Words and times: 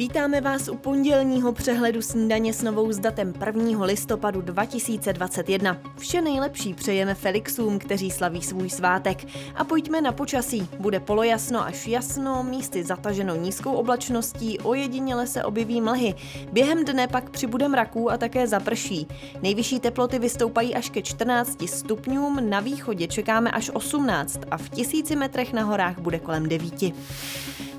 Vítáme 0.00 0.40
vás 0.40 0.68
u 0.68 0.76
pondělního 0.76 1.52
přehledu 1.52 2.02
snídaně 2.02 2.52
s 2.54 2.62
novou 2.62 2.92
s 2.92 2.98
datem 2.98 3.34
1. 3.46 3.84
listopadu 3.84 4.40
2021. 4.40 5.76
Vše 5.98 6.20
nejlepší 6.20 6.74
přejeme 6.74 7.14
Felixům, 7.14 7.78
kteří 7.78 8.10
slaví 8.10 8.42
svůj 8.42 8.70
svátek. 8.70 9.18
A 9.54 9.64
pojďme 9.64 10.00
na 10.00 10.12
počasí. 10.12 10.68
Bude 10.78 11.00
polojasno 11.00 11.64
až 11.64 11.86
jasno, 11.86 12.42
místy 12.42 12.84
zataženo 12.84 13.34
nízkou 13.34 13.72
oblačností, 13.72 14.58
ojediněle 14.58 15.26
se 15.26 15.44
objeví 15.44 15.80
mlhy. 15.80 16.14
Během 16.52 16.84
dne 16.84 17.08
pak 17.08 17.30
přibude 17.30 17.68
mraků 17.68 18.10
a 18.10 18.16
také 18.16 18.46
zaprší. 18.46 19.06
Nejvyšší 19.42 19.80
teploty 19.80 20.18
vystoupají 20.18 20.74
až 20.74 20.90
ke 20.90 21.02
14 21.02 21.68
stupňům, 21.68 22.50
na 22.50 22.60
východě 22.60 23.06
čekáme 23.06 23.50
až 23.50 23.70
18 23.70 24.40
a 24.50 24.58
v 24.58 24.68
tisíci 24.68 25.16
metrech 25.16 25.52
na 25.52 25.62
horách 25.62 25.98
bude 25.98 26.18
kolem 26.18 26.48
9. 26.48 26.92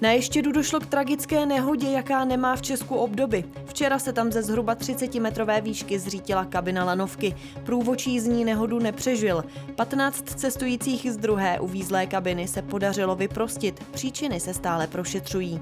Na 0.01 0.11
Ještědu 0.11 0.51
došlo 0.51 0.79
k 0.79 0.85
tragické 0.85 1.45
nehodě, 1.45 1.91
jaká 1.91 2.25
nemá 2.25 2.55
v 2.55 2.61
Česku 2.61 2.95
obdoby. 2.95 3.43
Včera 3.65 3.99
se 3.99 4.13
tam 4.13 4.31
ze 4.31 4.43
zhruba 4.43 4.75
30-metrové 4.75 5.61
výšky 5.61 5.99
zřítila 5.99 6.45
kabina 6.45 6.85
lanovky. 6.85 7.35
Průvočí 7.63 8.19
z 8.19 8.27
ní 8.27 8.45
nehodu 8.45 8.79
nepřežil. 8.79 9.43
15 9.75 10.23
cestujících 10.23 11.11
z 11.11 11.17
druhé 11.17 11.59
uvízlé 11.59 12.05
kabiny 12.05 12.47
se 12.47 12.61
podařilo 12.61 13.15
vyprostit. 13.15 13.83
Příčiny 13.91 14.39
se 14.39 14.53
stále 14.53 14.87
prošetřují. 14.87 15.61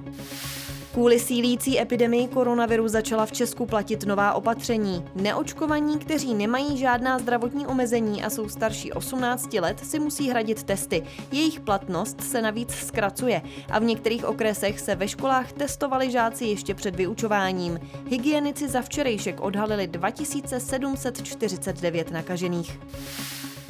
Kvůli 0.94 1.20
sílící 1.20 1.82
epidemii 1.82 2.28
koronaviru 2.28 2.88
začala 2.88 3.26
v 3.26 3.32
Česku 3.32 3.66
platit 3.66 4.06
nová 4.06 4.34
opatření. 4.34 5.06
Neočkovaní, 5.16 6.00
kteří 6.00 6.34
nemají 6.34 6.78
žádná 6.78 7.20
zdravotní 7.20 7.68
omezení 7.68 8.24
a 8.24 8.30
jsou 8.30 8.50
starší 8.50 8.92
18 8.92 9.54
let, 9.54 9.80
si 9.80 10.00
musí 10.00 10.30
hradit 10.30 10.64
testy. 10.64 11.04
Jejich 11.32 11.60
platnost 11.60 12.22
se 12.22 12.42
navíc 12.42 12.72
zkracuje 12.72 13.42
a 13.70 13.80
v 13.80 13.84
některých 13.84 14.26
okresech 14.26 14.80
se 14.80 14.96
ve 14.96 15.08
školách 15.08 15.52
testovali 15.52 16.12
žáci 16.12 16.46
ještě 16.46 16.76
před 16.76 16.96
vyučováním. 16.96 17.80
Hygienici 18.10 18.70
za 18.70 18.82
včerejšek 18.82 19.42
odhalili 19.42 19.88
2749 19.88 22.12
nakažených. 22.12 22.80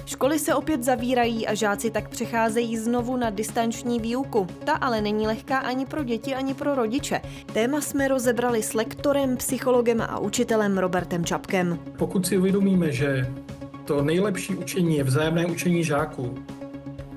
Školy 0.09 0.39
se 0.39 0.55
opět 0.55 0.83
zavírají 0.83 1.47
a 1.47 1.53
žáci 1.53 1.91
tak 1.91 2.09
přecházejí 2.09 2.77
znovu 2.77 3.17
na 3.17 3.29
distanční 3.29 3.99
výuku. 3.99 4.47
Ta 4.65 4.73
ale 4.73 5.01
není 5.01 5.27
lehká 5.27 5.57
ani 5.57 5.85
pro 5.85 6.03
děti, 6.03 6.35
ani 6.35 6.53
pro 6.53 6.75
rodiče. 6.75 7.21
Téma 7.53 7.81
jsme 7.81 8.07
rozebrali 8.07 8.63
s 8.63 8.73
lektorem, 8.73 9.37
psychologem 9.37 10.01
a 10.01 10.19
učitelem 10.19 10.77
Robertem 10.77 11.25
Čapkem. 11.25 11.79
Pokud 11.97 12.27
si 12.27 12.37
uvědomíme, 12.37 12.91
že 12.91 13.33
to 13.85 14.01
nejlepší 14.01 14.55
učení 14.55 14.97
je 14.97 15.03
vzájemné 15.03 15.45
učení 15.45 15.83
žáků, 15.83 16.35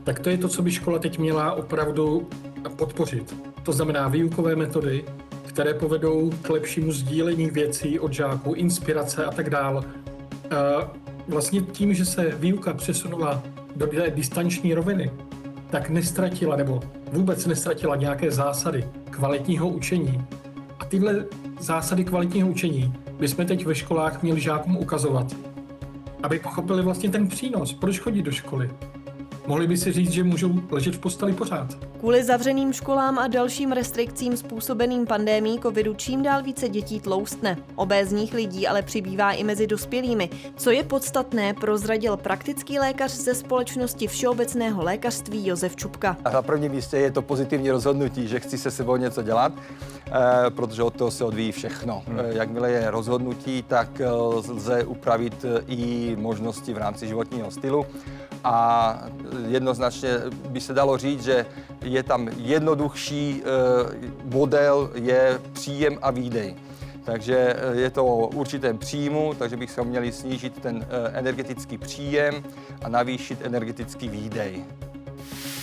tak 0.05 0.19
to 0.19 0.31
je 0.31 0.39
to, 0.39 0.49
co 0.49 0.63
by 0.63 0.71
škola 0.71 0.99
teď 0.99 1.19
měla 1.19 1.53
opravdu 1.53 2.29
podpořit. 2.77 3.37
To 3.63 3.73
znamená 3.73 4.09
výukové 4.09 4.57
metody, 4.57 5.05
které 5.47 5.75
povedou 5.75 6.31
k 6.43 6.51
lepšímu 6.51 6.93
sdílení 6.93 7.51
věcí 7.51 8.01
od 8.01 8.13
žáků, 8.13 8.55
inspirace 8.55 9.25
a 9.25 9.31
tak 9.31 9.51
dále 9.51 9.85
vlastně 11.33 11.61
tím, 11.61 11.95
že 11.95 12.05
se 12.05 12.31
výuka 12.31 12.75
přesunula 12.75 13.43
do 13.77 13.87
té 13.87 14.11
distanční 14.11 14.75
roviny, 14.75 15.11
tak 15.71 15.91
nestratila 15.91 16.57
nebo 16.57 16.81
vůbec 17.13 17.47
nestratila 17.47 17.97
nějaké 17.97 18.31
zásady 18.31 18.85
kvalitního 19.11 19.69
učení. 19.69 20.25
A 20.79 20.85
tyhle 20.85 21.25
zásady 21.61 22.05
kvalitního 22.05 22.49
učení 22.49 22.95
bychom 23.19 23.47
teď 23.47 23.67
ve 23.67 23.75
školách 23.75 24.23
měli 24.23 24.41
žákům 24.41 24.77
ukazovat, 24.77 25.37
aby 26.23 26.39
pochopili 26.39 26.83
vlastně 26.83 27.11
ten 27.11 27.29
přínos, 27.29 27.73
proč 27.73 27.99
chodit 27.99 28.23
do 28.23 28.33
školy, 28.33 28.71
Mohli 29.47 29.67
by 29.67 29.77
si 29.77 29.93
říct, 29.93 30.11
že 30.11 30.25
můžou 30.25 30.53
ležet 30.71 30.95
v 30.95 30.99
posteli 30.99 31.33
pořád. 31.33 31.75
Kvůli 31.99 32.25
zavřeným 32.25 32.73
školám 32.73 33.19
a 33.19 33.29
dalším 33.29 33.73
restrikcím 33.73 34.37
způsobeným 34.37 35.07
pandémií 35.07 35.59
covidu 35.59 35.95
čím 35.95 36.23
dál 36.23 36.43
více 36.43 36.69
dětí 36.69 37.01
tloustne. 37.01 37.57
Obézních 37.75 38.35
lidí 38.35 38.67
ale 38.67 38.83
přibývá 38.83 39.33
i 39.33 39.45
mezi 39.45 39.67
dospělými. 39.67 40.31
Co 40.57 40.71
je 40.71 40.83
podstatné, 40.83 41.55
prozradil 41.55 42.17
praktický 42.17 42.79
lékař 42.79 43.11
ze 43.11 43.35
společnosti 43.35 44.07
Všeobecného 44.07 44.85
lékařství 44.85 45.47
Josef 45.47 45.77
Čupka. 45.77 46.17
A 46.25 46.31
na 46.31 46.43
prvním 46.43 46.73
místě 46.73 46.97
je 46.97 47.11
to 47.11 47.23
pozitivní 47.23 47.71
rozhodnutí, 47.71 48.29
že 48.29 48.41
chci 48.41 48.59
se 48.59 48.71
sebou 48.71 48.97
něco 48.97 49.23
dělat, 49.23 49.53
protože 50.51 50.83
od 50.83 50.95
toho 50.95 51.11
se 51.11 51.25
odvíjí 51.25 51.53
všechno. 51.53 52.03
Hmm. 52.07 52.21
Eh, 52.21 52.35
jakmile 52.35 52.71
je 52.71 52.91
rozhodnutí, 52.91 53.63
tak 53.63 54.01
eh, 54.01 54.11
lze 54.11 54.85
upravit 54.85 55.45
i 55.67 56.17
možnosti 56.19 56.75
v 56.75 56.79
rámci 56.79 57.07
životního 57.07 57.51
stylu 57.51 57.87
a 58.45 58.99
jednoznačně 59.49 60.09
by 60.49 60.61
se 60.61 60.75
dalo 60.75 60.99
říct, 60.99 61.25
že 61.25 61.47
je 61.85 62.03
tam 62.03 62.29
jednoduchší 62.37 63.43
eh, 63.43 64.11
model, 64.25 64.91
je 64.95 65.41
příjem 65.53 65.99
a 66.03 66.11
výdej. 66.11 66.55
Takže 67.05 67.37
eh, 67.37 67.77
je 67.77 67.91
to 67.91 68.07
o 68.07 68.29
určitém 68.29 68.79
příjmu, 68.79 69.35
takže 69.39 69.57
bychom 69.57 69.89
měli 69.89 70.13
snížit 70.13 70.63
ten 70.63 70.87
eh, 70.89 71.19
energetický 71.19 71.79
příjem 71.79 72.45
a 72.83 72.89
navýšit 72.89 73.39
energetický 73.43 74.09
výdej. 74.09 74.65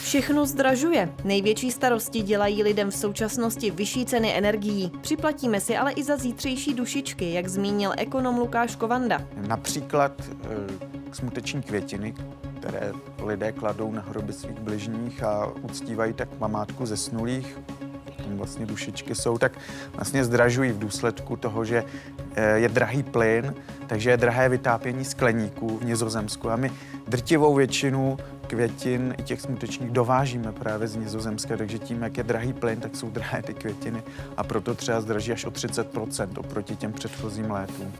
Všechno 0.10 0.46
zdražuje. 0.46 1.14
Největší 1.24 1.72
starosti 1.72 2.22
dělají 2.22 2.64
lidem 2.64 2.92
v 2.92 2.96
současnosti 2.96 3.72
vyšší 3.72 4.06
ceny 4.06 4.38
energií. 4.38 4.92
Připlatíme 5.02 5.62
si 5.62 5.78
ale 5.78 5.92
i 5.92 6.04
za 6.04 6.18
zítřejší 6.18 6.74
dušičky, 6.74 7.34
jak 7.34 7.48
zmínil 7.48 7.92
ekonom 7.98 8.38
Lukáš 8.38 8.76
Kovanda. 8.76 9.22
Například 9.48 10.12
smuteční 11.12 11.62
květiny, 11.62 12.14
které 12.60 12.92
lidé 13.26 13.52
kladou 13.52 13.92
na 13.92 14.02
hroby 14.02 14.34
svých 14.34 14.60
bližních 14.60 15.24
a 15.24 15.54
uctívají 15.62 16.14
tak 16.14 16.30
památku 16.30 16.86
zesnulých, 16.86 17.60
tam 18.30 18.38
vlastně 18.38 18.66
dušičky 18.66 19.16
jsou, 19.16 19.38
tak 19.38 19.52
vlastně 19.94 20.26
zdražují 20.26 20.72
v 20.72 20.80
důsledku 20.80 21.36
toho, 21.36 21.66
že 21.66 21.84
eh, 22.36 22.60
je 22.60 22.70
drahý 22.70 23.04
plyn, 23.04 23.54
takže 23.88 24.10
je 24.10 24.18
drahé 24.18 24.50
vytápění 24.50 25.06
skleníků 25.06 25.78
v 25.78 25.86
Nizozemsku 25.86 26.50
a 26.50 26.56
my 26.56 26.72
drtivou 27.08 27.56
většinu 27.56 28.18
květin 28.48 29.16
i 29.18 29.24
těch 29.24 29.42
smutečních 29.42 29.92
dovážíme 29.92 30.52
právě 30.52 30.88
z 30.88 30.96
Nizozemska, 30.96 31.58
takže 31.58 31.80
tím, 31.80 32.02
jak 32.02 32.18
je 32.18 32.24
drahý 32.24 32.54
plyn, 32.54 32.80
tak 32.80 32.96
jsou 32.96 33.10
drahé 33.10 33.44
ty 33.44 33.54
květiny 33.54 34.04
a 34.38 34.44
proto 34.44 34.76
třeba 34.76 35.02
zdraží 35.02 35.32
až 35.32 35.46
o 35.46 35.52
30% 35.52 36.28
oproti 36.38 36.76
těm 36.76 36.94
předchozím 36.94 37.52
létům. 37.52 37.94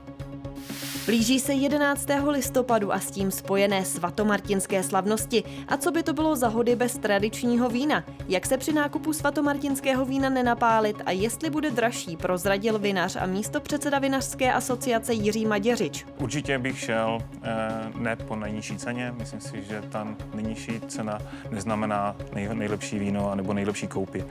Blíží 1.06 1.40
se 1.40 1.52
11. 1.52 2.06
listopadu 2.30 2.92
a 2.92 3.00
s 3.00 3.10
tím 3.10 3.30
spojené 3.30 3.84
svatomartinské 3.84 4.82
slavnosti. 4.82 5.44
A 5.68 5.76
co 5.76 5.90
by 5.92 6.02
to 6.02 6.12
bylo 6.12 6.36
za 6.36 6.48
hody 6.48 6.76
bez 6.76 6.98
tradičního 6.98 7.68
vína? 7.68 8.04
Jak 8.28 8.46
se 8.46 8.58
při 8.58 8.72
nákupu 8.72 9.12
svatomartinského 9.12 10.04
vína 10.04 10.28
nenapálit 10.28 10.96
a 11.06 11.10
jestli 11.10 11.50
bude 11.50 11.70
dražší, 11.70 12.16
prozradil 12.16 12.78
vinař 12.78 13.16
a 13.16 13.26
místo 13.26 13.60
předseda 13.60 13.98
vinařské 13.98 14.52
asociace 14.52 15.14
Jiří 15.14 15.46
Maděřič. 15.46 16.06
Určitě 16.18 16.58
bych 16.58 16.78
šel 16.78 17.18
eh, 17.42 17.58
ne 17.98 18.16
po 18.16 18.36
nejnižší 18.36 18.76
ceně. 18.76 19.14
Myslím 19.18 19.40
si, 19.40 19.62
že 19.62 19.82
ta 19.88 20.06
nejnižší 20.34 20.80
cena 20.88 21.18
neznamená 21.50 22.16
nej, 22.34 22.48
nejlepší 22.52 22.98
víno 22.98 23.34
nebo 23.34 23.52
nejlepší 23.54 23.86
koupy. 23.86 24.24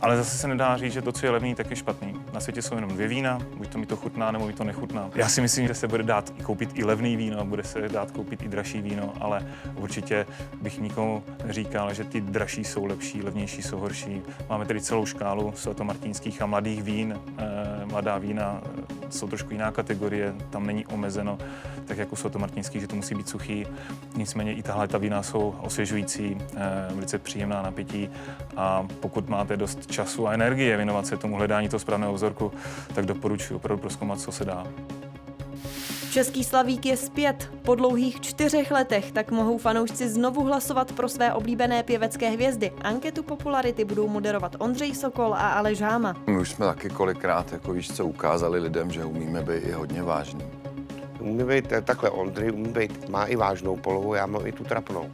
Ale 0.00 0.16
zase 0.16 0.38
se 0.38 0.48
nedá 0.48 0.76
říct, 0.76 0.92
že 0.92 1.02
to, 1.02 1.12
co 1.12 1.26
je 1.26 1.30
levný, 1.30 1.54
tak 1.54 1.70
je 1.70 1.76
špatný. 1.76 2.14
Na 2.32 2.40
světě 2.40 2.62
jsou 2.62 2.74
jenom 2.74 2.90
dvě 2.90 3.08
vína, 3.08 3.38
buď 3.56 3.68
to 3.68 3.78
mi 3.78 3.86
to 3.86 3.96
chutná, 3.96 4.30
nebo 4.30 4.46
mi 4.46 4.52
to 4.52 4.64
nechutná. 4.64 5.10
Já 5.14 5.28
si 5.28 5.40
myslím, 5.40 5.66
že 5.66 5.74
se 5.74 5.88
bude 5.88 6.02
dát 6.10 6.30
koupit 6.42 6.70
i 6.74 6.84
levný 6.84 7.16
víno, 7.16 7.44
bude 7.44 7.62
se 7.62 7.88
dát 7.88 8.10
koupit 8.10 8.42
i 8.42 8.48
dražší 8.48 8.82
víno, 8.82 9.12
ale 9.20 9.46
určitě 9.76 10.26
bych 10.62 10.80
nikomu 10.80 11.22
říkal, 11.48 11.94
že 11.94 12.04
ty 12.04 12.20
dražší 12.20 12.64
jsou 12.64 12.84
lepší, 12.84 13.22
levnější 13.22 13.62
jsou 13.62 13.78
horší. 13.78 14.22
Máme 14.48 14.66
tedy 14.66 14.80
celou 14.80 15.06
škálu 15.06 15.52
svatomartinských 15.56 16.42
a 16.42 16.46
mladých 16.46 16.82
vín. 16.82 17.20
Eh, 17.38 17.86
mladá 17.86 18.18
vína 18.18 18.60
eh, 18.64 19.10
jsou 19.10 19.28
trošku 19.28 19.52
jiná 19.52 19.70
kategorie, 19.70 20.34
tam 20.50 20.66
není 20.66 20.86
omezeno, 20.86 21.38
tak 21.84 21.98
jako 21.98 22.16
svatomartinský, 22.16 22.80
že 22.80 22.86
to 22.86 22.96
musí 22.96 23.14
být 23.14 23.28
suchý. 23.28 23.66
Nicméně 24.16 24.52
i 24.54 24.62
tahle 24.62 24.88
ta 24.88 24.98
vína 24.98 25.22
jsou 25.22 25.54
osvěžující, 25.60 26.38
eh, 26.56 26.58
velice 26.94 27.18
příjemná 27.18 27.62
na 27.62 27.70
pití 27.70 28.10
a 28.56 28.86
pokud 29.00 29.28
máte 29.28 29.56
dost 29.56 29.86
času 29.86 30.28
a 30.28 30.32
energie 30.32 30.76
věnovat 30.76 31.06
se 31.06 31.16
tomu 31.16 31.36
hledání 31.36 31.68
toho 31.68 31.80
správného 31.80 32.14
vzorku, 32.14 32.52
tak 32.94 33.06
doporučuji 33.06 33.54
opravdu 33.54 33.80
proskoumat, 33.80 34.20
co 34.20 34.32
se 34.32 34.44
dá. 34.44 34.66
Český 36.10 36.44
slavík 36.44 36.86
je 36.86 36.96
zpět. 36.96 37.50
Po 37.62 37.74
dlouhých 37.74 38.20
čtyřech 38.20 38.70
letech 38.70 39.12
tak 39.12 39.30
mohou 39.30 39.58
fanoušci 39.58 40.08
znovu 40.08 40.44
hlasovat 40.44 40.92
pro 40.92 41.08
své 41.08 41.34
oblíbené 41.34 41.82
pěvecké 41.82 42.30
hvězdy. 42.30 42.72
Anketu 42.82 43.22
popularity 43.22 43.84
budou 43.84 44.08
moderovat 44.08 44.56
Ondřej 44.58 44.94
Sokol 44.94 45.34
a 45.34 45.48
Aleš 45.48 45.80
Háma. 45.80 46.16
My 46.26 46.38
už 46.38 46.50
jsme 46.50 46.66
taky 46.66 46.88
kolikrát, 46.88 47.52
jako 47.52 47.72
víš 47.72 47.92
co, 47.92 48.06
ukázali 48.06 48.58
lidem, 48.58 48.90
že 48.90 49.04
umíme 49.04 49.42
být 49.42 49.64
i 49.64 49.72
hodně 49.72 50.02
vážný. 50.02 50.44
Umí 51.20 51.44
být 51.44 51.72
eh, 51.72 51.82
takhle, 51.82 52.10
Ondřej 52.10 52.52
umí 52.52 52.68
být, 52.68 53.08
má 53.08 53.24
i 53.24 53.36
vážnou 53.36 53.76
polohu, 53.76 54.14
já 54.14 54.26
mám 54.26 54.46
i 54.46 54.52
tu 54.52 54.64
trapnou. 54.64 55.10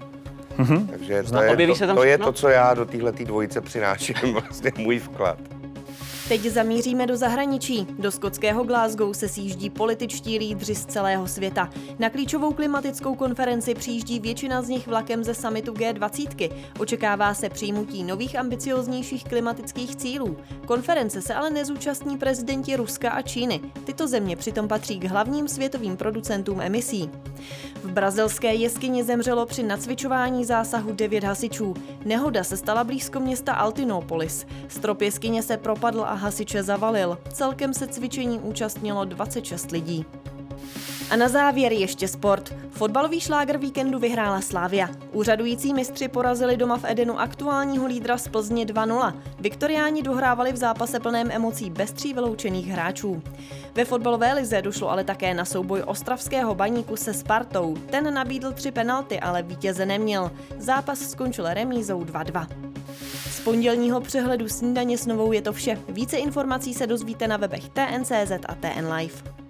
Mm-hmm. 0.58 0.87
Takže 0.90 1.22
to, 1.22 1.42
je 1.42 1.66
to, 1.66 1.94
to 1.94 2.04
je 2.04 2.19
to, 2.19 2.32
co 2.32 2.49
já 2.49 2.75
do 2.75 2.84
téhle 2.84 3.12
dvojice 3.12 3.60
přináším, 3.60 4.16
vlastně 4.32 4.72
můj 4.78 4.99
vklad. 4.99 5.38
Teď 6.28 6.43
zamíříme 6.43 7.06
do 7.06 7.17
zahraničí. 7.17 7.87
Do 7.99 8.12
skotského 8.12 8.64
Glasgow 8.64 9.12
se 9.12 9.28
sjíždí 9.28 9.70
političtí 9.70 10.38
lídři 10.38 10.75
z 10.75 10.87
celého 10.87 11.28
světa. 11.28 11.70
Na 11.99 12.11
klíčovou 12.11 12.52
klimatickou 12.52 13.14
konferenci 13.14 13.75
přijíždí 13.75 14.20
většina 14.20 14.62
z 14.62 14.69
nich 14.69 14.87
vlakem 14.87 15.25
ze 15.25 15.34
samitu 15.34 15.73
G20. 15.73 16.52
Očekává 16.78 17.34
se 17.34 17.49
přijmutí 17.49 18.05
nových 18.05 18.38
ambicioznějších 18.38 19.25
klimatických 19.25 19.96
cílů. 19.96 20.37
Konference 20.67 21.23
se 21.23 21.34
ale 21.34 21.50
nezúčastní 21.50 22.19
prezidenti 22.19 22.76
Ruska 22.76 23.11
a 23.11 23.23
Číny. 23.23 23.61
Tyto 23.84 24.08
země 24.08 24.37
přitom 24.37 24.69
patří 24.69 24.99
k 24.99 25.05
hlavním 25.05 25.49
světovým 25.49 25.96
producentům 25.96 26.61
emisí. 26.61 27.11
V 27.87 27.93
brazilské 27.93 28.55
jeskyni 28.55 29.05
zemřelo 29.05 29.47
při 29.47 29.62
nacvičování 29.62 30.44
zásahu 30.44 30.93
devět 30.93 31.25
hasičů. 31.25 31.75
Nehoda 32.05 32.44
se 32.44 32.56
stala 32.56 32.85
blízko 32.85 33.21
města 33.21 33.53
Altinopolis. 33.53 34.47
Strop 34.69 35.03
jeskyně 35.03 35.43
se 35.43 35.56
propadl 35.56 36.05
a 36.05 36.15
hasiče 36.15 36.62
zavalil. 36.62 37.19
Celkem 37.33 37.75
se 37.75 37.87
cvičení 37.87 38.38
účastnilo 38.38 39.05
26 39.05 39.71
lidí. 39.71 40.06
A 41.11 41.17
na 41.17 41.29
závěr 41.29 41.73
ještě 41.73 42.08
sport. 42.08 42.55
Fotbalový 42.70 43.20
šláger 43.20 43.58
víkendu 43.58 43.99
vyhrála 43.99 44.41
Slávia. 44.41 44.88
Úřadující 45.12 45.75
mistři 45.75 46.08
porazili 46.08 46.56
doma 46.56 46.79
v 46.79 46.85
Edenu 46.85 47.20
aktuálního 47.20 47.87
lídra 47.87 48.19
z 48.19 48.29
Plzně 48.29 48.67
2-0. 48.67 49.14
Viktoriáni 49.38 50.03
dohrávali 50.03 50.53
v 50.53 50.56
zápase 50.56 51.00
plném 51.00 51.31
emocí 51.31 51.70
bez 51.70 51.93
tří 51.93 52.14
vyloučených 52.14 52.67
hráčů. 52.69 53.23
Ve 53.75 53.85
fotbalové 53.85 54.32
lize 54.32 54.62
došlo 54.62 54.91
ale 54.91 55.05
také 55.05 55.35
na 55.35 55.44
souboj 55.44 55.82
ostravského 55.87 56.55
baníku 56.55 56.97
se 56.97 57.14
Spartou. 57.14 57.75
Ten 57.91 58.14
nabídl 58.14 58.52
tři 58.52 58.70
penalty, 58.70 59.20
ale 59.20 59.43
vítěze 59.43 59.87
neměl. 59.87 60.31
Zápas 60.59 60.99
skončil 60.99 61.55
remízou 61.55 62.00
2-2. 62.00 62.47
Z 63.31 63.41
pondělního 63.41 64.00
přehledu 64.00 64.49
snídaně 64.49 64.99
s 64.99 65.06
novou 65.06 65.32
je 65.32 65.43
to 65.43 65.52
vše. 65.52 65.79
Více 65.88 66.17
informací 66.17 66.75
se 66.75 66.87
dozvíte 66.87 67.29
na 67.29 67.37
webech 67.37 67.69
TNCZ 67.69 68.32
a 68.49 68.55
TN 68.55 68.93
Live. 68.93 69.45